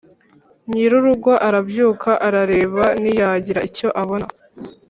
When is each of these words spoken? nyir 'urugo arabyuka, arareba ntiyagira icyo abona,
nyir 0.71 0.91
'urugo 0.95 1.31
arabyuka, 1.47 2.09
arareba 2.27 2.83
ntiyagira 3.01 3.59
icyo 3.69 3.87
abona, 4.01 4.27